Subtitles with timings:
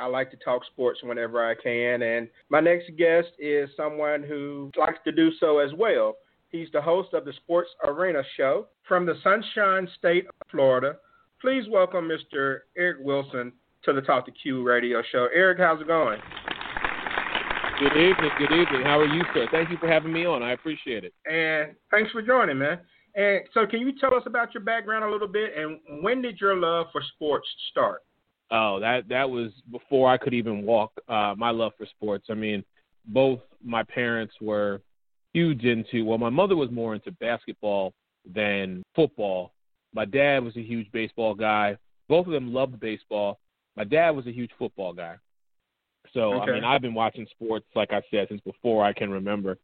[0.00, 2.02] I like to talk sports whenever I can.
[2.02, 6.16] And my next guest is someone who likes to do so as well.
[6.48, 10.96] He's the host of the Sports Arena Show from the Sunshine State of Florida.
[11.40, 12.60] Please welcome Mr.
[12.76, 13.52] Eric Wilson
[13.84, 15.28] to the Talk to Q radio show.
[15.34, 16.18] Eric, how's it going?
[17.78, 18.30] Good evening.
[18.38, 18.82] Good evening.
[18.82, 19.46] How are you, sir?
[19.52, 20.42] Thank you for having me on.
[20.42, 21.14] I appreciate it.
[21.30, 22.80] And thanks for joining, man.
[23.14, 26.40] And so, can you tell us about your background a little bit and when did
[26.40, 28.02] your love for sports start?
[28.50, 30.92] Oh, that that was before I could even walk.
[31.08, 32.26] Uh, my love for sports.
[32.30, 32.64] I mean,
[33.06, 34.80] both my parents were
[35.32, 36.04] huge into.
[36.04, 37.92] Well, my mother was more into basketball
[38.34, 39.52] than football.
[39.94, 41.76] My dad was a huge baseball guy.
[42.08, 43.38] Both of them loved baseball.
[43.76, 45.16] My dad was a huge football guy.
[46.12, 46.50] So okay.
[46.50, 49.58] I mean, I've been watching sports, like I said, since before I can remember.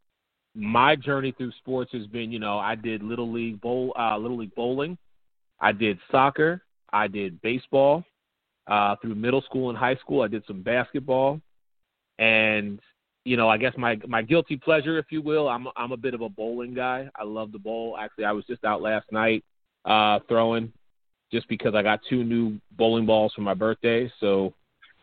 [0.54, 4.38] My journey through sports has been, you know, I did little league bowl, uh, little
[4.38, 4.96] league bowling.
[5.60, 6.62] I did soccer.
[6.92, 8.04] I did baseball
[8.68, 10.22] uh, through middle school and high school.
[10.22, 11.40] I did some basketball,
[12.18, 12.80] and
[13.24, 16.14] you know, I guess my my guilty pleasure, if you will, I'm I'm a bit
[16.14, 17.08] of a bowling guy.
[17.16, 17.96] I love the bowl.
[17.98, 19.44] Actually, I was just out last night
[19.84, 20.72] uh, throwing,
[21.32, 24.10] just because I got two new bowling balls for my birthday.
[24.20, 24.54] So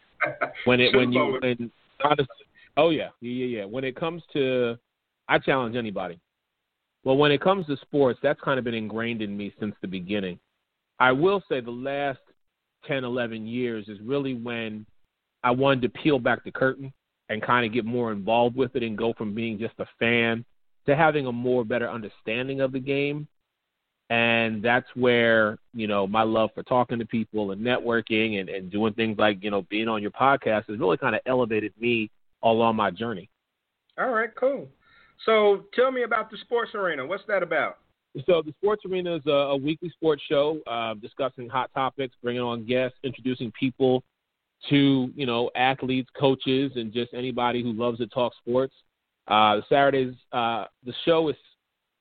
[0.65, 1.71] when it when you when
[2.03, 2.27] honestly,
[2.77, 4.77] oh yeah yeah yeah when it comes to
[5.27, 6.19] I challenge anybody.
[7.03, 9.87] Well, when it comes to sports, that's kind of been ingrained in me since the
[9.87, 10.39] beginning.
[10.99, 12.19] I will say the last
[12.87, 14.85] 10, 11 years is really when
[15.43, 16.93] I wanted to peel back the curtain
[17.29, 20.45] and kind of get more involved with it and go from being just a fan
[20.85, 23.27] to having a more better understanding of the game.
[24.09, 28.71] And that's where, you know, my love for talking to people and networking and, and
[28.71, 32.11] doing things like, you know, being on your podcast has really kind of elevated me
[32.43, 33.29] along my journey.
[33.97, 34.67] All right, cool.
[35.25, 37.05] So tell me about the sports arena.
[37.05, 37.77] What's that about?
[38.27, 42.41] So the Sports Arena is a, a weekly sports show uh, discussing hot topics, bringing
[42.41, 44.03] on guests, introducing people
[44.69, 48.73] to you know athletes, coaches, and just anybody who loves to talk sports.
[49.27, 51.35] Uh, Saturdays, uh, the show is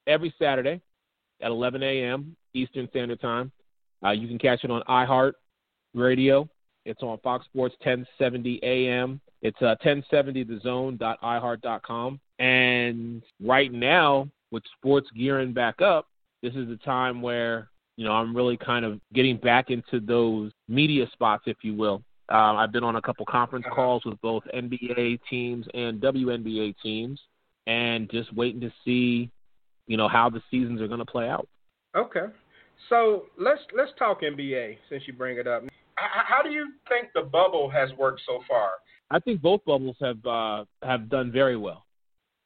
[0.07, 0.81] every Saturday
[1.41, 2.37] at 11 a.m.
[2.55, 3.51] Eastern Standard Time.
[4.05, 5.33] Uh, you can catch it on iHeart
[5.95, 6.47] Radio.
[6.85, 9.21] It's on Fox Sports 1070 a.m.
[9.41, 12.21] It's uh, 1070thezone.iheart.com.
[12.39, 16.07] And right now, with sports gearing back up,
[16.43, 20.53] this is the time where you know I'm really kind of getting back into those
[20.69, 22.03] media spots, if you will.
[22.29, 23.75] Um, I've been on a couple conference Uh-huh.
[23.75, 27.21] calls with both NBA teams and WNBA teams,
[27.67, 29.31] and just waiting to see,
[29.87, 31.49] you know, how the seasons are going to play out.
[31.97, 32.27] Okay.
[32.89, 35.65] So let's let's talk NBA since you bring it up.
[35.97, 38.71] How do you think the bubble has worked so far?
[39.11, 41.85] I think both bubbles have uh, have done very well.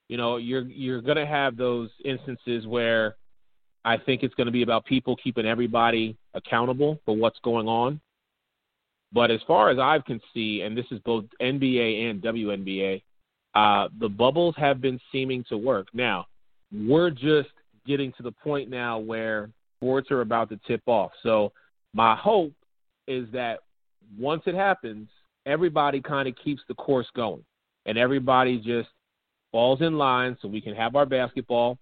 [0.08, 3.16] You know, you're you're going to have those instances where
[3.84, 8.00] I think it's going to be about people keeping everybody accountable for what's going on.
[9.12, 13.02] But as far as I can see, and this is both NBA and WNBA,
[13.54, 15.88] uh, the bubbles have been seeming to work.
[15.94, 16.26] Now,
[16.72, 17.48] we're just
[17.86, 21.12] getting to the point now where sports are about to tip off.
[21.22, 21.52] So
[21.94, 22.52] my hope
[23.06, 23.60] is that
[24.18, 25.08] once it happens,
[25.46, 27.44] everybody kind of keeps the course going,
[27.86, 28.88] and everybody just
[29.56, 31.78] falls in line so we can have our basketball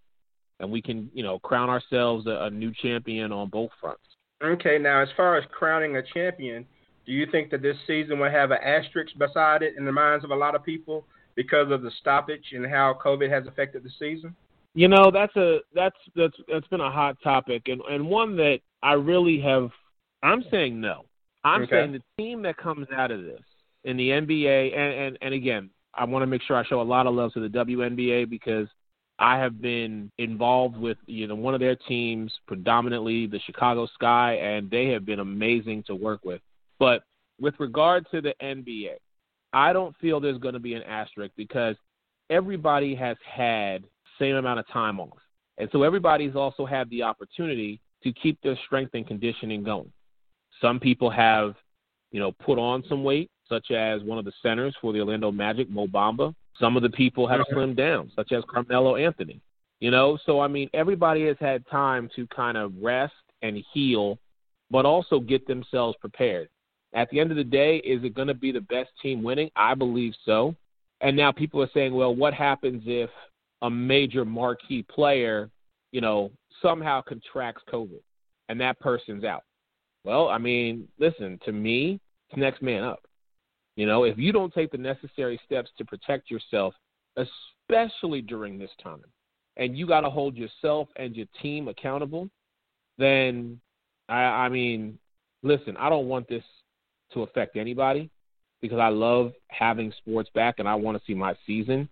[0.60, 4.04] and we can, you know, crown ourselves a, a new champion on both fronts.
[4.44, 6.64] Okay, now as far as crowning a champion,
[7.04, 10.24] do you think that this season will have an asterisk beside it in the minds
[10.24, 11.04] of a lot of people
[11.34, 14.36] because of the stoppage and how COVID has affected the season?
[14.76, 18.60] You know, that's a that's that's that's been a hot topic and and one that
[18.84, 19.70] I really have
[20.22, 21.06] I'm saying no.
[21.42, 21.74] I'm Okay.
[21.74, 23.42] saying the team that comes out of this
[23.82, 26.82] in the NBA and and and again, I want to make sure I show a
[26.82, 28.68] lot of love to the WNBA because
[29.18, 34.34] I have been involved with you know one of their teams, predominantly the Chicago Sky,
[34.34, 36.40] and they have been amazing to work with.
[36.78, 37.04] But
[37.40, 38.94] with regard to the NBA,
[39.52, 41.76] I don't feel there's going to be an asterisk because
[42.30, 43.84] everybody has had
[44.18, 45.18] same amount of time off.
[45.58, 49.92] And so everybody's also had the opportunity to keep their strength and conditioning going.
[50.60, 51.54] Some people have,
[52.10, 55.30] you know, put on some weight, such as one of the centers for the Orlando
[55.30, 56.34] Magic, Mo Bamba.
[56.58, 59.40] Some of the people have slimmed down, such as Carmelo Anthony.
[59.80, 63.12] You know, so I mean, everybody has had time to kind of rest
[63.42, 64.18] and heal,
[64.70, 66.48] but also get themselves prepared.
[66.94, 69.50] At the end of the day, is it going to be the best team winning?
[69.56, 70.54] I believe so.
[71.00, 73.10] And now people are saying, well, what happens if
[73.62, 75.50] a major marquee player,
[75.90, 76.30] you know,
[76.62, 78.00] somehow contracts COVID
[78.48, 79.42] and that person's out?
[80.04, 83.00] Well, I mean, listen, to me, it's next man up.
[83.76, 86.74] You know, if you don't take the necessary steps to protect yourself,
[87.16, 89.02] especially during this time,
[89.56, 92.28] and you got to hold yourself and your team accountable,
[92.98, 93.60] then
[94.08, 94.98] I, I mean,
[95.42, 96.44] listen, I don't want this
[97.12, 98.10] to affect anybody
[98.60, 101.88] because I love having sports back and I want to see my season.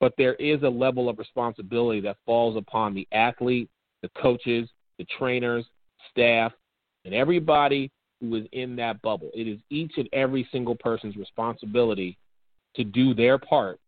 [0.00, 3.70] But there is a level of responsibility that falls upon the athlete,
[4.02, 5.64] the coaches, the trainers,
[6.10, 6.52] staff,
[7.04, 7.90] and everybody
[8.28, 9.30] who is in that bubble.
[9.34, 12.16] It is each and every single person's responsibility
[12.76, 13.80] to do their part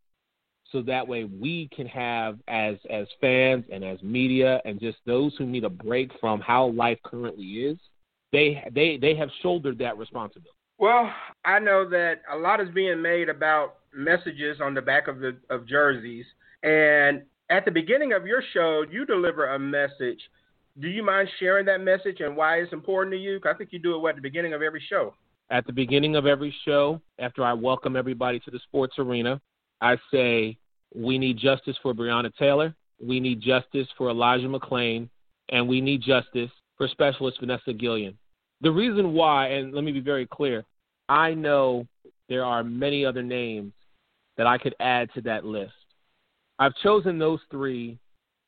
[0.72, 5.34] so that way we can have as as fans and as media and just those
[5.36, 7.78] who need a break from how life currently is
[8.32, 11.10] they they they have shouldered that responsibility well
[11.44, 15.36] i know that a lot is being made about messages on the back of the
[15.50, 16.26] of jerseys
[16.62, 20.20] and at the beginning of your show you deliver a message
[20.80, 23.78] do you mind sharing that message and why it's important to you i think you
[23.78, 25.14] do it at the beginning of every show
[25.50, 29.40] at the beginning of every show after i welcome everybody to the sports arena
[29.80, 30.56] I say
[30.94, 35.08] we need justice for Breonna Taylor, we need justice for Elijah McClain,
[35.50, 38.16] and we need justice for Specialist Vanessa Guillen.
[38.62, 40.64] The reason why, and let me be very clear,
[41.08, 41.86] I know
[42.28, 43.72] there are many other names
[44.36, 45.72] that I could add to that list.
[46.58, 47.98] I've chosen those three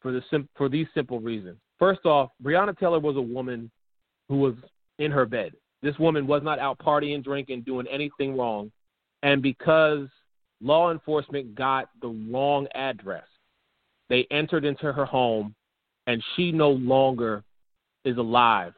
[0.00, 1.58] for the sim- for these simple reasons.
[1.78, 3.70] First off, Breonna Taylor was a woman
[4.28, 4.54] who was
[4.98, 5.52] in her bed.
[5.82, 8.72] This woman was not out partying, drinking, doing anything wrong.
[9.22, 10.08] And because
[10.60, 13.26] law enforcement got the wrong address.
[14.08, 15.54] They entered into her home,
[16.06, 17.44] and she no longer
[18.04, 18.72] is alive.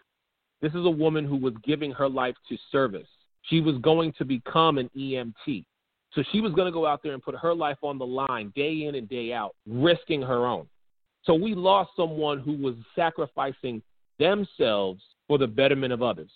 [0.61, 3.07] This is a woman who was giving her life to service.
[3.43, 5.65] She was going to become an EMT.
[6.13, 8.53] So she was going to go out there and put her life on the line
[8.57, 10.67] day in and day out, risking her own.
[11.25, 13.83] So we lost someone who was sacrificing
[14.19, 16.31] themselves for the betterment of others,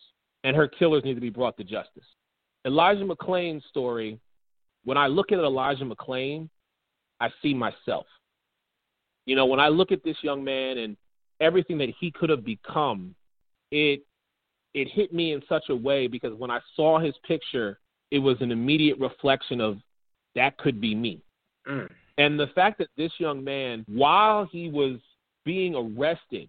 [0.45, 2.05] and her killers need to be brought to justice.
[2.67, 4.19] Elijah McClain's story
[4.85, 6.49] when I look at Elijah McClain,
[7.21, 8.07] I see myself.
[9.27, 10.97] You know, when I look at this young man and
[11.41, 13.15] everything that he could have become,
[13.71, 14.03] it
[14.75, 17.79] it hit me in such a way because when I saw his picture,
[18.11, 19.79] it was an immediate reflection of
[20.35, 21.23] that could be me.
[21.67, 21.89] Mm.
[22.19, 24.99] And the fact that this young man, while he was
[25.45, 26.49] being arrested,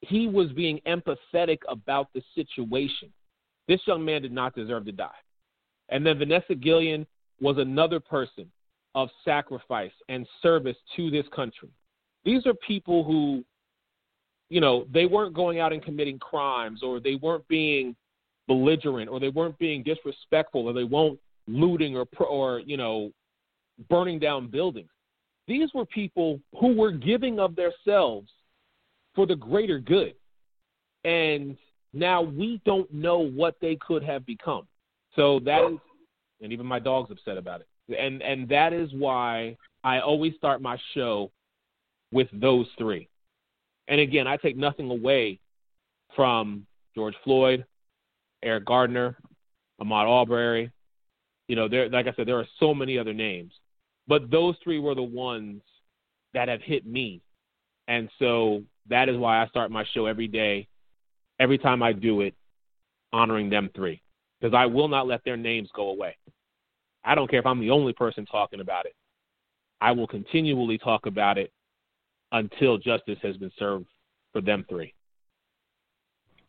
[0.00, 3.12] he was being empathetic about the situation.
[3.68, 5.10] This young man did not deserve to die.
[5.88, 7.06] And then Vanessa Guillen,
[7.42, 8.50] was another person
[8.94, 11.68] of sacrifice and service to this country.
[12.24, 13.44] These are people who,
[14.48, 17.96] you know, they weren't going out and committing crimes or they weren't being
[18.46, 21.18] belligerent or they weren't being disrespectful or they weren't
[21.48, 23.10] looting or, or you know,
[23.88, 24.90] burning down buildings.
[25.48, 28.30] These were people who were giving of themselves
[29.14, 30.14] for the greater good.
[31.04, 31.56] And
[31.92, 34.66] now we don't know what they could have become.
[35.14, 35.78] So that is
[36.40, 37.98] and even my dog's upset about it.
[37.98, 41.30] And and that is why I always start my show
[42.12, 43.08] with those three.
[43.88, 45.40] And again, I take nothing away
[46.14, 47.64] from George Floyd,
[48.42, 49.16] Eric Gardner,
[49.80, 50.70] Ahmaud Arbery.
[51.48, 53.52] You know, there like I said, there are so many other names.
[54.08, 55.62] But those three were the ones
[56.34, 57.20] that have hit me.
[57.88, 60.68] And so that is why I start my show every day,
[61.38, 62.34] every time I do it,
[63.12, 64.02] honoring them three
[64.42, 66.16] because I will not let their names go away.
[67.04, 68.94] I don't care if I'm the only person talking about it.
[69.80, 71.52] I will continually talk about it
[72.32, 73.86] until justice has been served
[74.32, 74.94] for them three.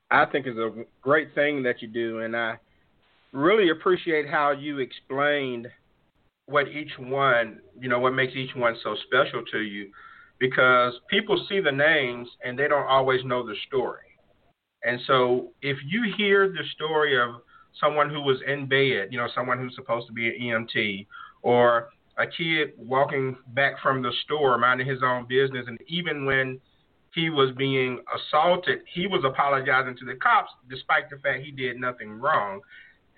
[0.09, 2.57] I think it's a great thing that you do, and I
[3.31, 5.67] really appreciate how you explained
[6.45, 9.91] what each one, you know, what makes each one so special to you,
[10.39, 14.01] because people see the names and they don't always know the story.
[14.83, 17.41] And so if you hear the story of
[17.79, 21.07] someone who was in bed, you know, someone who's supposed to be an EMT,
[21.41, 26.59] or a kid walking back from the store minding his own business, and even when
[27.13, 31.77] he was being assaulted, he was apologizing to the cops despite the fact he did
[31.77, 32.59] nothing wrong.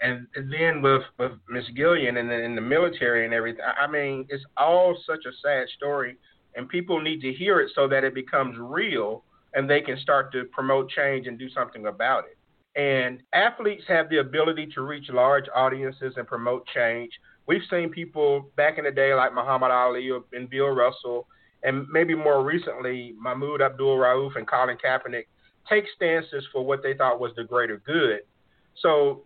[0.01, 3.61] And, and then with with Miss Gillian and in the military and everything.
[3.79, 6.17] I mean, it's all such a sad story,
[6.55, 9.23] and people need to hear it so that it becomes real
[9.53, 12.37] and they can start to promote change and do something about it.
[12.79, 17.11] And athletes have the ability to reach large audiences and promote change.
[17.47, 21.27] We've seen people back in the day like Muhammad Ali and Bill Russell,
[21.63, 25.27] and maybe more recently Mahmoud Abdul Rauf and Colin Kaepernick
[25.69, 28.19] take stances for what they thought was the greater good.
[28.81, 29.23] So,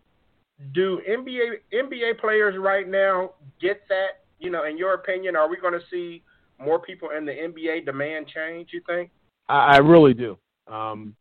[0.74, 4.24] do NBA NBA players right now get that?
[4.40, 6.24] You know, in your opinion, are we going to see
[6.60, 8.70] more people in the NBA demand change?
[8.72, 9.10] You think?
[9.48, 10.38] I, I really do.
[10.68, 11.16] Um,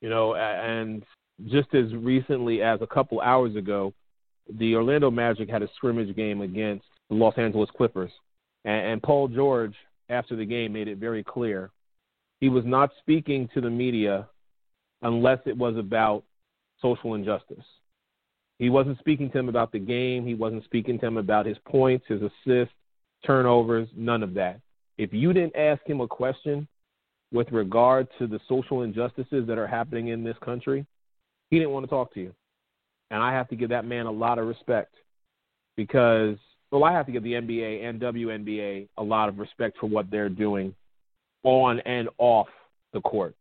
[0.00, 1.04] you know, and
[1.46, 3.92] just as recently as a couple hours ago,
[4.58, 8.10] the Orlando Magic had a scrimmage game against the Los Angeles Clippers,
[8.64, 9.74] and, and Paul George,
[10.08, 11.70] after the game, made it very clear
[12.42, 14.28] he was not speaking to the media
[15.02, 16.24] unless it was about
[16.80, 17.64] social injustice.
[18.58, 20.26] He wasn't speaking to him about the game.
[20.26, 22.74] He wasn't speaking to him about his points, his assists,
[23.24, 24.60] turnovers, none of that.
[24.98, 26.68] If you didn't ask him a question
[27.32, 30.86] with regard to the social injustices that are happening in this country,
[31.50, 32.34] he didn't want to talk to you.
[33.10, 34.94] And I have to give that man a lot of respect
[35.76, 36.36] because,
[36.70, 40.10] well, I have to give the NBA and WNBA a lot of respect for what
[40.10, 40.74] they're doing
[41.42, 42.48] on and off
[42.92, 43.34] the court.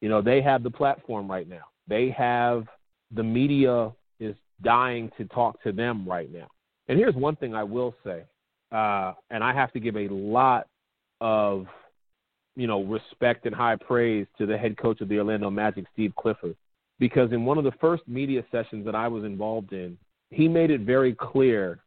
[0.00, 1.64] You know, they have the platform right now.
[1.88, 2.66] They have
[3.14, 6.48] the media is dying to talk to them right now.
[6.88, 8.24] And here's one thing I will say,
[8.72, 10.66] uh, and I have to give a lot
[11.20, 11.66] of,
[12.54, 16.12] you know, respect and high praise to the head coach of the Orlando Magic, Steve
[16.16, 16.56] Clifford,
[16.98, 19.98] because in one of the first media sessions that I was involved in,
[20.30, 21.78] he made it very clear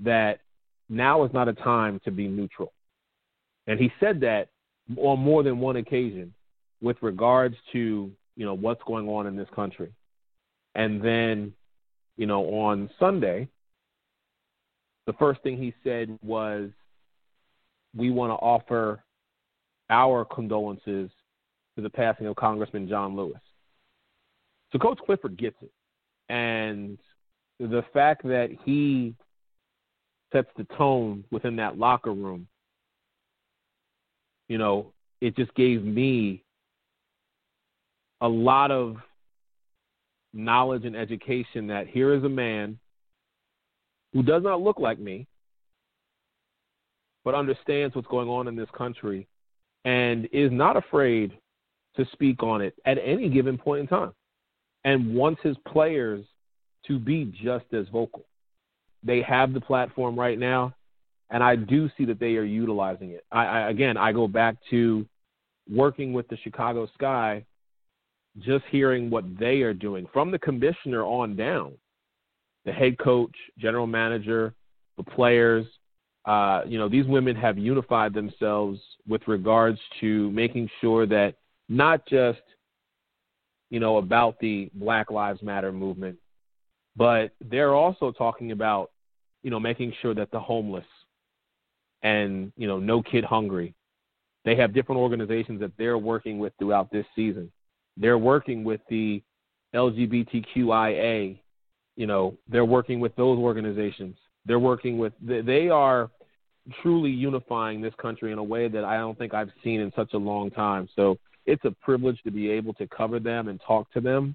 [0.00, 0.40] that
[0.88, 2.72] now is not a time to be neutral.
[3.66, 4.48] And he said that
[4.96, 6.32] on more than one occasion
[6.82, 9.92] with regards to you know what's going on in this country.
[10.74, 11.52] And then,
[12.16, 13.48] you know, on Sunday,
[15.06, 16.70] the first thing he said was,
[17.94, 19.04] "We want to offer
[19.90, 21.10] our condolences
[21.76, 23.40] to the passing of Congressman John Lewis."
[24.72, 25.72] So Coach Clifford gets it,
[26.28, 26.98] and
[27.58, 29.14] the fact that he
[30.32, 32.48] sets the tone within that locker room,
[34.48, 36.42] you know, it just gave me
[38.20, 38.96] a lot of
[40.34, 42.78] knowledge and education that here is a man
[44.12, 45.26] who does not look like me,
[47.24, 49.26] but understands what's going on in this country
[49.84, 51.32] and is not afraid
[51.96, 54.12] to speak on it at any given point in time
[54.84, 56.24] and wants his players
[56.86, 58.24] to be just as vocal.
[59.02, 60.74] They have the platform right now,
[61.30, 63.24] and I do see that they are utilizing it.
[63.30, 65.06] I, I again, I go back to
[65.70, 67.44] working with the Chicago Sky
[68.40, 71.72] just hearing what they are doing from the commissioner on down,
[72.64, 74.54] the head coach, general manager,
[74.96, 75.66] the players.
[76.24, 81.34] Uh, you know, these women have unified themselves with regards to making sure that
[81.68, 82.40] not just,
[83.70, 86.16] you know, about the Black Lives Matter movement,
[86.96, 88.90] but they're also talking about,
[89.42, 90.86] you know, making sure that the homeless
[92.02, 93.74] and, you know, No Kid Hungry,
[94.46, 97.50] they have different organizations that they're working with throughout this season
[97.96, 99.22] they're working with the
[99.74, 101.38] LGBTQIA.
[101.96, 104.16] You know, they're working with those organizations.
[104.46, 105.12] They're working with.
[105.20, 106.10] They are
[106.82, 110.14] truly unifying this country in a way that I don't think I've seen in such
[110.14, 110.88] a long time.
[110.96, 114.34] So it's a privilege to be able to cover them and talk to them.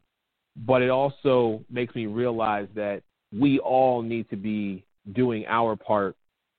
[0.56, 3.02] But it also makes me realize that
[3.32, 6.16] we all need to be doing our part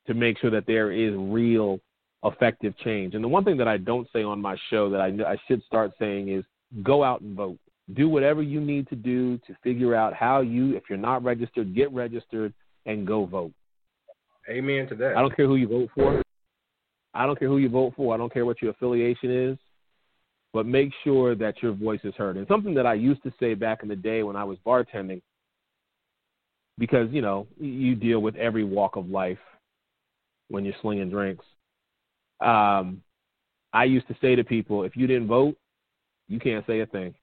[0.06, 1.80] to make sure that there is real
[2.24, 3.14] effective change.
[3.14, 5.62] And the one thing that I don't say on my show that I, I should
[5.64, 6.44] start saying is
[6.82, 7.58] go out and vote.
[7.94, 11.74] Do whatever you need to do to figure out how you, if you're not registered,
[11.74, 12.54] get registered
[12.86, 13.52] and go vote.
[14.48, 15.16] Amen to that.
[15.16, 16.22] I don't care who you vote for.
[17.14, 18.14] I don't care who you vote for.
[18.14, 19.58] I don't care what your affiliation is.
[20.52, 22.36] But make sure that your voice is heard.
[22.36, 25.22] And something that I used to say back in the day when I was bartending,
[26.78, 29.38] because, you know, you deal with every walk of life
[30.48, 31.44] when you're slinging drinks.
[32.40, 33.02] Um,
[33.72, 35.56] I used to say to people, if you didn't vote,
[36.30, 37.14] you can't say a thing.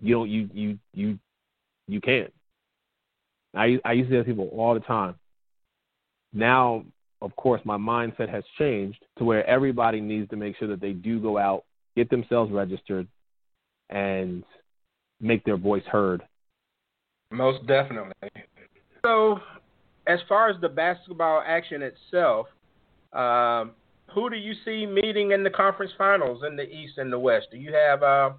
[0.00, 0.30] You don't.
[0.30, 1.18] You you you
[1.86, 2.32] you can't.
[3.54, 5.16] I I used to tell people all the time.
[6.32, 6.84] Now,
[7.20, 10.92] of course, my mindset has changed to where everybody needs to make sure that they
[10.92, 11.64] do go out,
[11.96, 13.08] get themselves registered,
[13.90, 14.44] and
[15.20, 16.22] make their voice heard.
[17.32, 18.14] Most definitely.
[19.04, 19.40] So,
[20.06, 22.46] as far as the basketball action itself,
[23.12, 23.72] um,
[24.14, 27.48] who do you see meeting in the conference finals in the East and the West?
[27.50, 28.30] Do you have uh,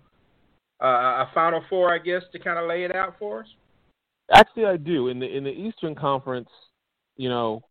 [0.82, 3.48] a Final Four, I guess, to kind of lay it out for us?
[4.34, 5.10] Actually, I do.
[5.10, 6.50] In the in the Eastern Conference,
[7.18, 7.64] you know,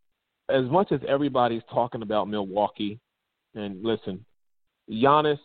[0.49, 2.99] as much as everybody's talking about Milwaukee,
[3.55, 4.25] and listen,
[4.91, 5.39] Giannis,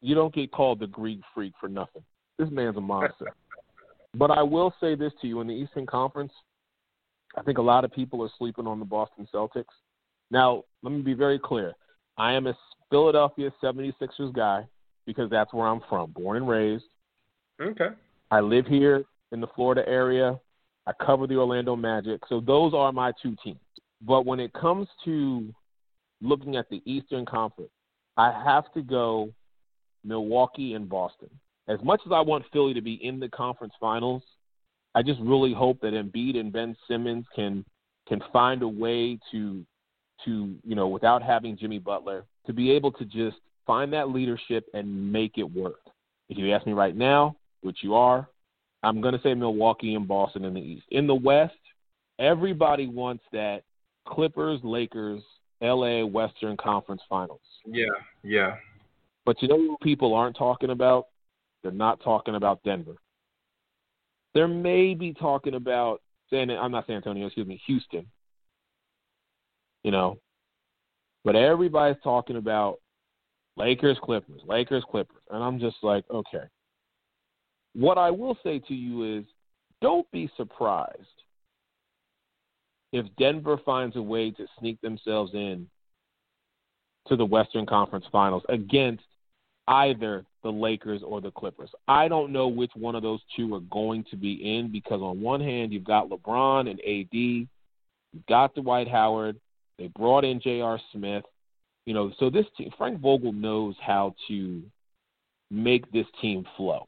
[0.00, 2.02] you don't get called the Greek freak for nothing.
[2.38, 3.26] This man's a monster.
[4.14, 6.32] but I will say this to you: in the Eastern Conference,
[7.36, 9.64] I think a lot of people are sleeping on the Boston Celtics.
[10.30, 11.74] Now, let me be very clear.
[12.16, 12.56] I am a
[12.90, 14.66] Philadelphia 76ers guy
[15.06, 16.84] because that's where I'm from, born and raised.
[17.60, 17.88] Okay.
[18.30, 20.38] I live here in the Florida area.
[20.86, 22.20] I cover the Orlando Magic.
[22.28, 23.60] So those are my two teams.
[24.02, 25.52] But when it comes to
[26.20, 27.70] looking at the Eastern Conference,
[28.16, 29.32] I have to go
[30.04, 31.30] Milwaukee and Boston.
[31.68, 34.22] As much as I want Philly to be in the conference finals,
[34.94, 37.64] I just really hope that Embiid and Ben Simmons can
[38.08, 39.64] can find a way to
[40.24, 43.36] to you know without having Jimmy Butler to be able to just
[43.66, 45.80] find that leadership and make it work.
[46.28, 48.28] If you ask me right now, which you are,
[48.82, 50.84] I'm going to say Milwaukee and Boston in the East.
[50.90, 51.54] In the West,
[52.18, 53.62] everybody wants that
[54.06, 55.22] Clippers, Lakers,
[55.60, 57.40] LA Western Conference Finals.
[57.66, 57.86] Yeah,
[58.22, 58.56] yeah.
[59.26, 61.06] But you know what people aren't talking about?
[61.62, 62.96] They're not talking about Denver.
[64.34, 66.00] They're maybe talking about
[66.30, 68.06] San I'm not San Antonio, excuse me, Houston.
[69.82, 70.18] You know.
[71.24, 72.78] But everybody's talking about
[73.56, 75.22] Lakers, Clippers, Lakers, Clippers.
[75.30, 76.44] And I'm just like, okay.
[77.74, 79.24] What I will say to you is
[79.80, 80.96] don't be surprised
[82.92, 85.68] if Denver finds a way to sneak themselves in
[87.06, 89.04] to the Western Conference Finals against
[89.68, 91.70] either the Lakers or the Clippers.
[91.86, 95.20] I don't know which one of those two are going to be in because on
[95.20, 99.38] one hand you've got LeBron and AD, you've got Dwight Howard,
[99.80, 100.78] they brought in J.R.
[100.92, 101.24] Smith,
[101.86, 104.62] you know, so this team Frank Vogel knows how to
[105.50, 106.86] make this team flow.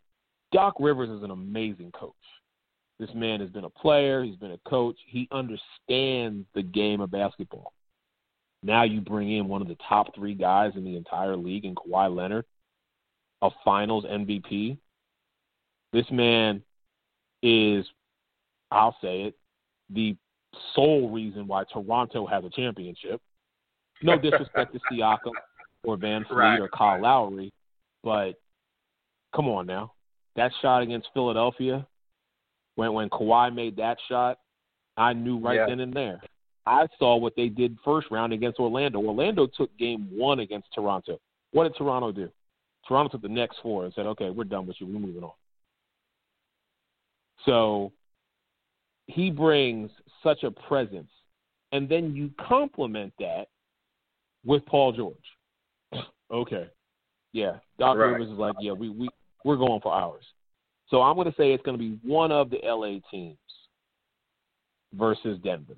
[0.53, 2.13] Doc Rivers is an amazing coach.
[3.01, 7.11] This man has been a player, he's been a coach, he understands the game of
[7.11, 7.73] basketball.
[8.63, 11.75] Now you bring in one of the top three guys in the entire league in
[11.75, 12.45] Kawhi Leonard,
[13.41, 14.76] a finals MVP.
[15.95, 16.63] This man
[17.43, 17.87] is,
[18.71, 19.35] I'll say it,
[19.89, 20.15] the
[20.75, 23.21] sole reason why Toronto has a championship.
[24.02, 25.32] No disrespect to Siakam
[25.84, 26.60] or VanVleet right.
[26.60, 27.52] or Kyle Lowry,
[28.02, 28.32] but
[29.34, 29.93] come on now
[30.36, 31.86] that shot against Philadelphia,
[32.76, 34.38] when when Kawhi made that shot,
[34.97, 35.67] I knew right yeah.
[35.67, 36.21] then and there.
[36.65, 39.00] I saw what they did first round against Orlando.
[39.00, 41.19] Orlando took game one against Toronto.
[41.50, 42.30] What did Toronto do?
[42.86, 44.86] Toronto took the next four and said, "Okay, we're done with you.
[44.86, 45.32] We're moving on."
[47.45, 47.93] So
[49.06, 49.91] he brings
[50.23, 51.11] such a presence,
[51.73, 53.47] and then you complement that
[54.45, 55.17] with Paul George.
[56.32, 56.69] okay,
[57.32, 58.06] yeah, Doc right.
[58.06, 59.08] Rivers is like, "Yeah, we we
[59.45, 60.25] we're going for ours.
[60.89, 63.39] So I'm going to say it's going to be one of the LA teams
[64.95, 65.76] versus Denver.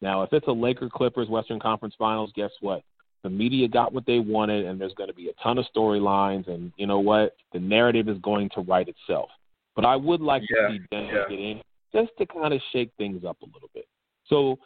[0.00, 2.82] Now, if it's a Laker Clippers Western Conference Finals, guess what?
[3.22, 6.48] The media got what they wanted, and there's going to be a ton of storylines.
[6.48, 7.36] And you know what?
[7.52, 9.28] The narrative is going to write itself.
[9.76, 11.36] But I would like yeah, to see Denver yeah.
[11.36, 11.60] get in
[11.94, 13.86] just to kind of shake things up a little bit.
[14.26, 14.58] So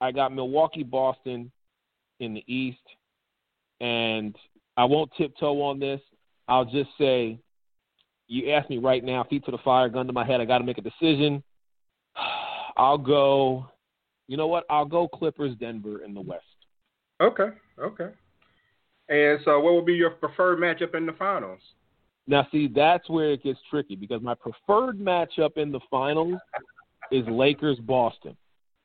[0.00, 1.50] I got Milwaukee, Boston
[2.20, 2.78] in the East,
[3.80, 4.36] and
[4.76, 6.00] I won't tiptoe on this.
[6.46, 7.38] I'll just say,
[8.28, 10.40] you ask me right now, feet to the fire, gun to my head.
[10.40, 11.42] I got to make a decision.
[12.76, 13.66] I'll go.
[14.28, 14.64] You know what?
[14.70, 16.44] I'll go Clippers, Denver in the West.
[17.20, 17.48] Okay,
[17.80, 18.10] okay.
[19.08, 21.60] And so, what would be your preferred matchup in the finals?
[22.28, 26.38] Now, see, that's where it gets tricky because my preferred matchup in the finals
[27.10, 28.36] is Lakers Boston.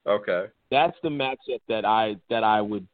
[0.07, 0.45] Okay.
[0.71, 2.87] That's the matchup that I that I would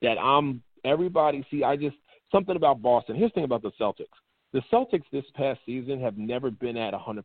[0.00, 1.64] that I'm everybody see.
[1.64, 1.96] I just
[2.30, 3.16] something about Boston.
[3.16, 4.06] Here's the thing about the Celtics.
[4.52, 7.22] The Celtics this past season have never been at 100%.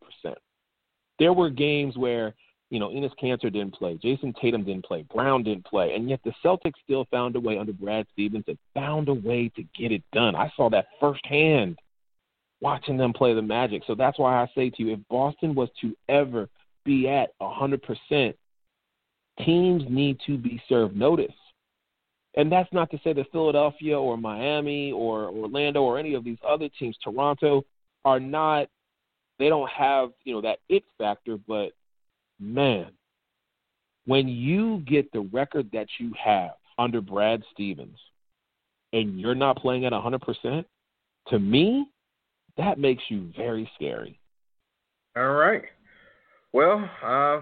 [1.20, 2.34] There were games where,
[2.70, 6.20] you know, Enes Kanter didn't play, Jayson Tatum didn't play, Brown didn't play, and yet
[6.26, 9.92] the Celtics still found a way under Brad Stevens and found a way to get
[9.92, 10.36] it done.
[10.36, 11.78] I saw that firsthand
[12.64, 13.84] watching them play the Magic.
[13.86, 16.48] So that's why I say to you, if Boston was to ever
[16.86, 18.34] be at 100%,
[19.46, 21.36] teams need to be served notice.
[22.36, 26.38] And that's not to say that Philadelphia or Miami or Orlando or any of these
[26.48, 27.64] other teams, Toronto,
[28.06, 28.70] are not
[29.40, 31.72] they don't have, you know, that it factor, but
[32.40, 32.88] man,
[34.06, 37.98] when you get the record that you have under Brad Stevens
[38.94, 40.66] and you're not playing at 100%,
[41.28, 41.88] to me,
[42.58, 44.20] that makes you very scary.
[45.16, 45.64] All right.
[46.52, 47.42] Well, uh,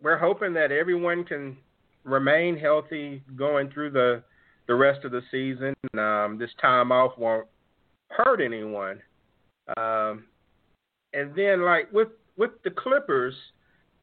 [0.00, 1.56] we're hoping that everyone can
[2.04, 4.22] remain healthy going through the
[4.66, 5.74] the rest of the season.
[5.98, 7.46] Um, this time off won't
[8.10, 9.00] hurt anyone.
[9.76, 10.24] Um,
[11.12, 13.34] and then, like with with the Clippers,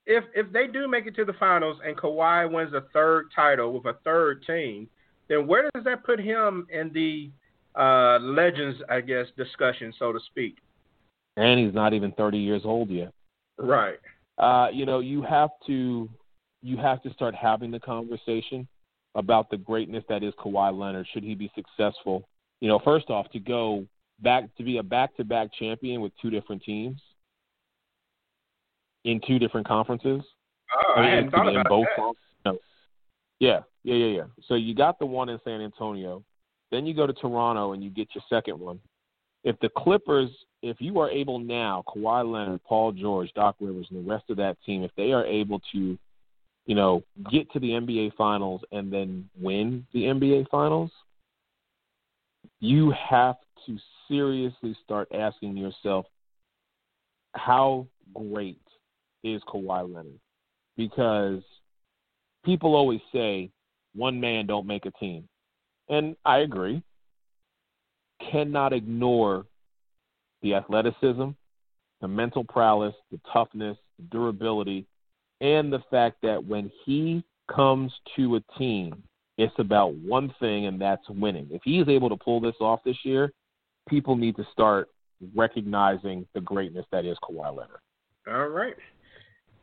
[0.05, 3.73] if if they do make it to the finals and Kawhi wins a third title
[3.73, 4.89] with a third team,
[5.29, 7.31] then where does that put him in the
[7.77, 10.57] uh, legends, I guess, discussion, so to speak?
[11.37, 13.11] And he's not even 30 years old yet.
[13.57, 13.99] Right.
[14.37, 16.09] Uh, you know, you have to
[16.61, 18.67] you have to start having the conversation
[19.13, 21.07] about the greatness that is Kawhi Leonard.
[21.13, 22.27] Should he be successful?
[22.59, 23.85] You know, first off, to go
[24.21, 26.99] back to be a back-to-back champion with two different teams
[29.03, 30.21] in two different conferences.
[30.73, 32.51] Oh, I, hadn't thought about both that.
[32.51, 32.57] No.
[33.39, 34.23] Yeah, yeah, yeah, yeah.
[34.47, 36.23] So you got the one in San Antonio,
[36.75, 38.79] then you go to Toronto and you get your second one.
[39.43, 40.29] If the Clippers,
[40.61, 44.37] if you are able now, Kawhi Leonard, Paul George, Doc Rivers, and the rest of
[44.37, 45.97] that team, if they are able to,
[46.65, 50.91] you know, get to the NBA Finals and then win the NBA Finals,
[52.59, 53.35] you have
[53.65, 56.05] to seriously start asking yourself,
[57.33, 58.61] how great
[59.23, 60.19] is Kawhi Leonard?
[60.75, 61.43] Because
[62.43, 63.49] people always say
[63.95, 65.27] one man don't make a team.
[65.89, 66.81] And I agree.
[68.31, 69.45] Cannot ignore
[70.41, 71.29] the athleticism,
[72.01, 74.85] the mental prowess, the toughness, the durability,
[75.41, 79.03] and the fact that when he comes to a team,
[79.37, 81.47] it's about one thing, and that's winning.
[81.51, 83.31] If he is able to pull this off this year,
[83.89, 84.87] people need to start
[85.35, 87.79] recognizing the greatness that is Kawhi Leonard.
[88.27, 88.75] All right.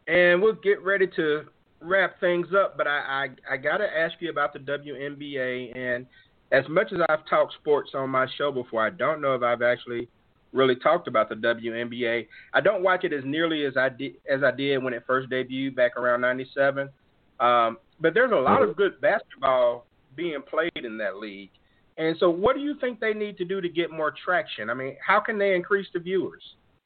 [0.06, 1.44] And we'll get ready to
[1.82, 5.76] wrap things up, but I, I, I got to ask you about the WNBA.
[5.76, 6.06] And
[6.50, 9.62] as much as I've talked sports on my show before, I don't know if I've
[9.62, 10.08] actually
[10.52, 12.26] really talked about the WNBA.
[12.52, 15.30] I don't watch it as nearly as I did as I did when it first
[15.30, 16.88] debuted back around '97.
[17.40, 21.50] Um, but there's a lot of good basketball being played in that league.
[21.98, 24.70] And so, what do you think they need to do to get more traction?
[24.70, 26.42] I mean, how can they increase the viewers?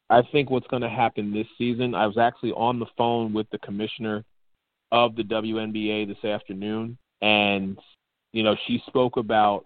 [0.09, 3.48] I think what's going to happen this season, I was actually on the phone with
[3.50, 4.24] the commissioner
[4.92, 7.79] of the WNBA this afternoon, and
[8.33, 9.64] you know she spoke about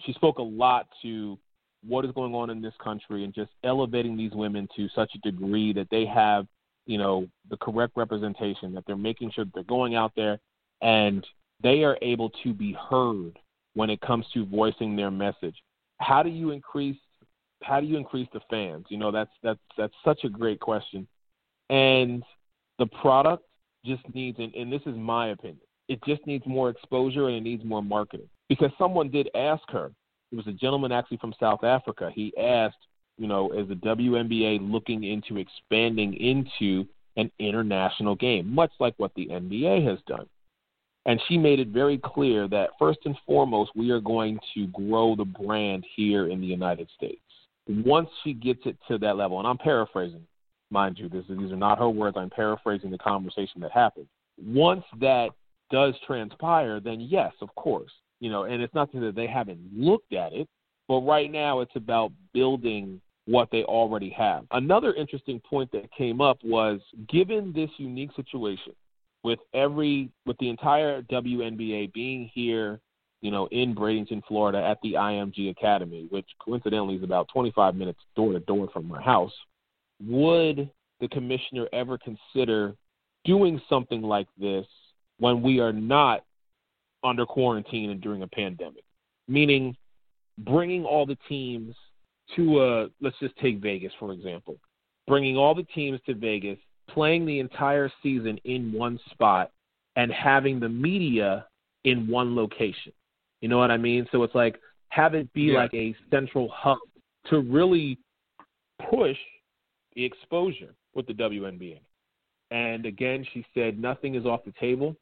[0.00, 1.38] she spoke a lot to
[1.84, 5.30] what is going on in this country and just elevating these women to such a
[5.30, 6.46] degree that they have
[6.86, 10.38] you know the correct representation that they're making sure that they're going out there
[10.80, 11.26] and
[11.62, 13.38] they are able to be heard
[13.74, 15.56] when it comes to voicing their message
[15.98, 16.96] how do you increase
[17.62, 18.86] how do you increase the fans?
[18.88, 21.06] You know, that's that's that's such a great question.
[21.70, 22.22] And
[22.78, 23.44] the product
[23.84, 27.42] just needs and, and this is my opinion, it just needs more exposure and it
[27.42, 28.28] needs more marketing.
[28.48, 29.90] Because someone did ask her,
[30.30, 32.76] it was a gentleman actually from South Africa, he asked,
[33.18, 39.12] you know, is the WNBA looking into expanding into an international game, much like what
[39.14, 40.26] the NBA has done?
[41.04, 45.16] And she made it very clear that first and foremost, we are going to grow
[45.16, 47.20] the brand here in the United States
[47.68, 50.26] once she gets it to that level, and I'm paraphrasing,
[50.72, 52.16] mind you, this, these are not her words.
[52.16, 54.06] I'm paraphrasing the conversation that happened.
[54.42, 55.30] Once that
[55.70, 60.12] does transpire, then yes, of course, you know, and it's not that they haven't looked
[60.12, 60.48] at it,
[60.88, 64.44] but right now it's about building what they already have.
[64.50, 68.72] Another interesting point that came up was given this unique situation
[69.22, 72.80] with every with the entire WNBA being here
[73.22, 78.00] you know, in Bradenton, Florida at the IMG Academy, which coincidentally is about 25 minutes
[78.16, 79.32] door to door from my house,
[80.00, 82.74] would the commissioner ever consider
[83.24, 84.66] doing something like this
[85.18, 86.24] when we are not
[87.04, 88.84] under quarantine and during a pandemic?
[89.28, 89.76] Meaning
[90.38, 91.74] bringing all the teams
[92.36, 94.56] to a, let's just take Vegas, for example,
[95.06, 99.50] bringing all the teams to Vegas, playing the entire season in one spot,
[99.96, 101.46] and having the media
[101.84, 102.92] in one location
[103.42, 104.06] you know what I mean?
[104.10, 105.58] So it's like have it be yeah.
[105.58, 106.78] like a central hub
[107.28, 107.98] to really
[108.90, 109.18] push
[109.94, 111.80] the exposure with the WNBA.
[112.50, 114.94] And again, she said nothing is off the table.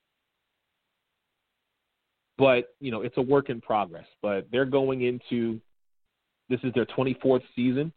[2.39, 4.07] But, you know, it's a work in progress.
[4.23, 5.61] But they're going into
[6.49, 7.93] this is their 24th season.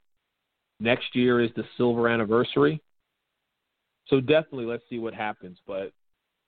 [0.79, 2.81] Next year is the silver anniversary.
[4.07, 5.57] So definitely let's see what happens.
[5.65, 5.91] But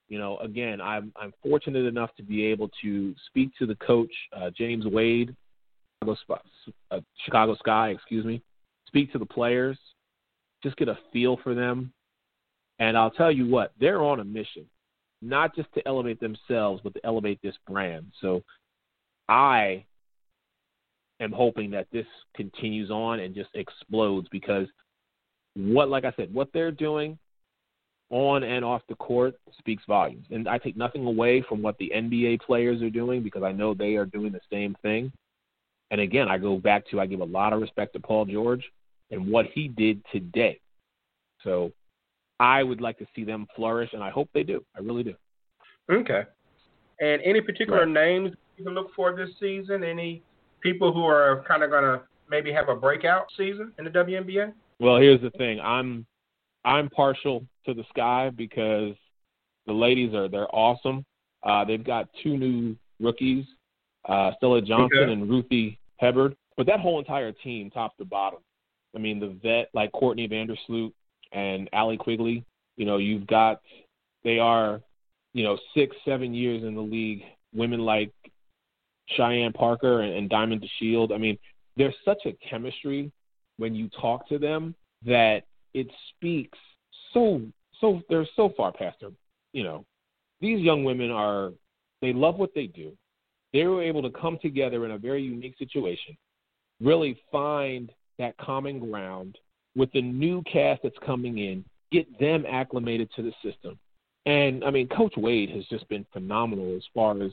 [0.08, 4.12] you know, again, I'm I'm fortunate enough to be able to speak to the coach
[4.36, 5.34] uh, James Wade,
[6.02, 6.40] Chicago,
[6.90, 8.40] uh, Chicago Sky, excuse me,
[8.86, 9.78] speak to the players,
[10.62, 11.92] just get a feel for them,
[12.78, 14.66] and I'll tell you what, they're on a mission,
[15.22, 18.12] not just to elevate themselves, but to elevate this brand.
[18.20, 18.42] So,
[19.28, 19.84] I
[21.20, 24.68] am hoping that this continues on and just explodes because
[25.54, 27.18] what, like I said, what they're doing
[28.10, 30.26] on and off the court speaks volumes.
[30.30, 33.74] And I take nothing away from what the NBA players are doing because I know
[33.74, 35.10] they are doing the same thing.
[35.90, 38.64] And again, I go back to I give a lot of respect to Paul George
[39.10, 40.60] and what he did today.
[41.42, 41.72] So
[42.40, 44.64] I would like to see them flourish, and I hope they do.
[44.76, 45.14] I really do.
[45.90, 46.24] Okay.
[47.00, 47.88] And any particular Right.
[47.88, 49.84] names you can look for this season?
[49.84, 50.22] Any
[50.60, 54.52] people who are kind of going to maybe have a breakout season in the WNBA?
[54.80, 55.60] Well, here's the thing.
[55.60, 56.06] I'm
[56.64, 58.96] I'm partial to the Sky because
[59.66, 61.04] the ladies are they're awesome.
[61.44, 63.46] Uh, they've got two new rookies,
[64.06, 65.12] uh, Stella Johnson Okay.
[65.12, 66.36] and Ruthy Hebard.
[66.56, 68.40] But that whole entire team, top to bottom.
[68.96, 70.92] I mean, the vet like Courtney Vandersloot
[71.32, 72.44] and Allie Quigley.
[72.76, 73.60] You know, you've got
[74.24, 74.80] they are,
[75.34, 77.22] you know, six, seven years in the league.
[77.54, 78.12] Women like
[79.10, 81.12] Cheyenne Parker and, and Diamond DeShield.
[81.12, 81.38] I mean,
[81.76, 83.12] there's such a chemistry
[83.58, 86.58] when you talk to them that it speaks
[87.12, 87.42] so
[87.80, 89.10] so they're so far past their
[89.52, 89.84] you know
[90.40, 91.52] these young women are
[92.00, 92.92] they love what they do
[93.52, 96.16] they were able to come together in a very unique situation
[96.80, 99.38] really find that common ground
[99.74, 103.78] with the new cast that's coming in get them acclimated to the system
[104.26, 107.30] and i mean coach wade has just been phenomenal as far as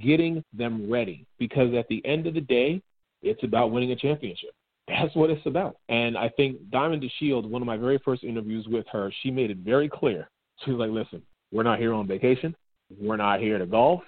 [0.00, 2.82] getting them ready because at the end of the day
[3.22, 4.50] it's about winning a championship
[4.88, 5.76] that's what it's about.
[5.88, 9.50] And I think Diamond DeShield, one of my very first interviews with her, she made
[9.50, 10.30] it very clear.
[10.64, 12.56] She was like, listen, we're not here on vacation.
[12.98, 14.00] We're not here to golf.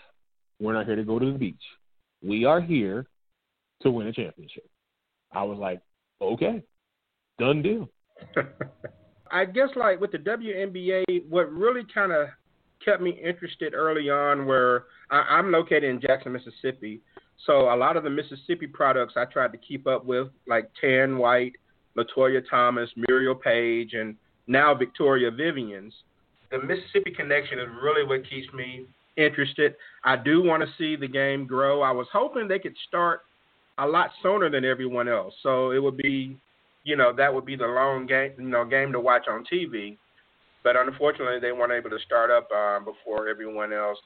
[0.58, 1.62] We're not here to go to the beach.
[2.22, 3.06] We are here
[3.82, 4.68] to win a championship.
[5.32, 5.80] I was like,
[6.20, 6.62] okay,
[7.38, 7.88] done deal.
[9.32, 12.28] I guess like with the WNBA, what really kind of
[12.84, 17.00] kept me interested early on where I, I'm located in Jackson, Mississippi.
[17.46, 21.18] So a lot of the Mississippi products I tried to keep up with, like Tan
[21.18, 21.54] White,
[21.96, 25.94] Latoya Thomas, Murriel Page, and now Victoria Vivians.
[26.50, 29.74] The Mississippi connection is really what keeps me interested.
[30.04, 31.82] I do want to see the game grow.
[31.82, 33.20] I was hoping they could start
[33.80, 36.36] a lot sooner than everyone else, so it would be,
[36.84, 39.96] you know, that would be the long game, you know, game to watch on TV.
[40.62, 43.98] But unfortunately, they weren't able to start up uh, before everyone else.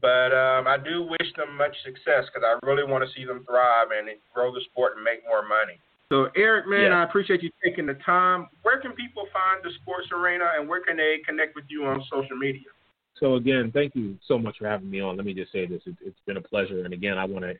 [0.00, 3.44] But um, I do wish them much success because I really want to see them
[3.44, 5.78] thrive and grow the sport and make more money.
[6.08, 6.92] So, Eric, man, Yes.
[6.92, 8.46] I appreciate you taking the time.
[8.62, 12.02] Where can people find the sports arena and where can they connect with you on
[12.10, 12.68] social media?
[13.18, 15.16] So again, thank you so much for having me on.
[15.16, 16.84] Let me just say this: it, it's been a pleasure.
[16.84, 17.54] And again, I want to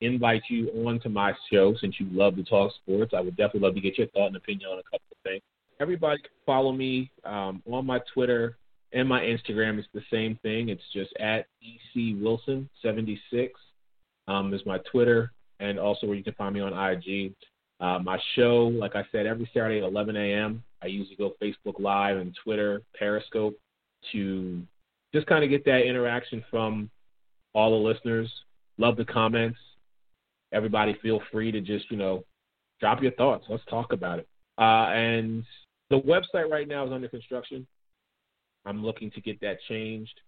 [0.00, 3.12] invite you on to my show since you love to talk sports.
[3.16, 5.42] I would definitely love to get your thought and opinion on a couple of things.
[5.80, 8.56] Everybody can follow me um, on my Twitter
[8.92, 9.78] and my Instagram.
[9.78, 10.68] It's the same thing.
[10.68, 13.58] It's just at ec wilson seventy six
[14.28, 17.34] um, is my Twitter, and also where you can find me on IG.
[17.80, 20.62] Uh, my show, like I said, every Saturday at 11 a.m.
[20.82, 23.58] I usually go Facebook Live and Twitter, Periscope
[24.12, 24.62] to
[25.14, 26.90] just kind of get that interaction from
[27.54, 28.30] all the listeners.
[28.78, 29.58] Love the comments.
[30.52, 32.24] Everybody feel free to just, you know,
[32.80, 33.46] drop your thoughts.
[33.48, 34.28] Let's talk about it.
[34.58, 35.44] Uh, and
[35.90, 37.66] the website right now is under construction.
[38.66, 40.20] I'm looking to get that changed.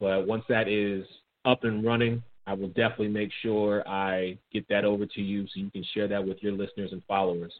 [0.00, 1.04] But once that is
[1.44, 5.52] up and running, I will definitely make sure I get that over to you so
[5.54, 7.52] you can share that with your listeners and followers.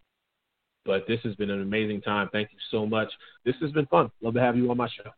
[0.85, 2.29] But this has been an amazing time.
[2.33, 3.09] Thank you so much.
[3.45, 4.11] This has been fun.
[4.21, 5.11] Love to have you on my show.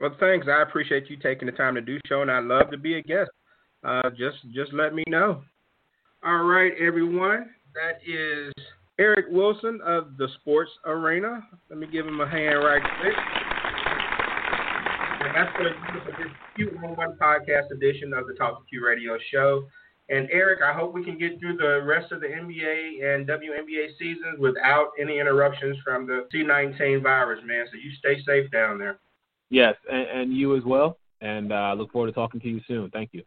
[0.00, 0.46] Well, thanks.
[0.48, 3.02] I appreciate you taking the time to do so, and I'd love to be a
[3.02, 3.30] guest.
[3.82, 5.42] Uh, just just let me know.
[6.24, 7.50] All right, everyone.
[7.74, 8.52] That is
[8.98, 11.46] Eric Wilson of the Sports Arena.
[11.70, 13.14] Let me give him a hand right quick.
[15.22, 19.16] And that's going to for this Q1 podcast edition of the Talk to Q Radio
[19.30, 19.68] Show.
[20.08, 23.96] And Eric, I hope we can get through the rest of the NBA and WNBA
[23.96, 27.66] seasons without any interruptions from the C19 virus, man.
[27.70, 28.98] So you stay safe down there.
[29.50, 30.98] Yes, and, and you as well.
[31.20, 32.90] And I uh, look forward to talking to you soon.
[32.90, 33.22] Thank you.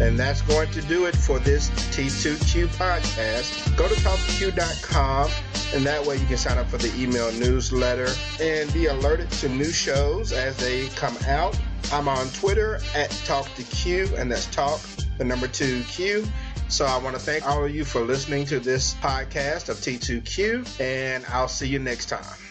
[0.00, 3.76] And that's going to do it for this T2Q podcast.
[3.76, 5.30] Go to talktoq.com,
[5.74, 8.08] and that way you can sign up for the email newsletter
[8.40, 11.58] and be alerted to new shows as they come out.
[11.92, 14.80] I'm on Twitter at TalkToQ, and that's talk,
[15.18, 16.24] the number two Q.
[16.68, 20.80] So I want to thank all of you for listening to this podcast of T2Q,
[20.80, 22.47] and I'll see you next time.